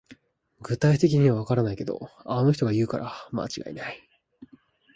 [0.63, 4.01] 具体的にはわからないけど、あの人が言うから間違いない